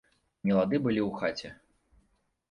[0.49, 1.49] Нелады былі ў хаце.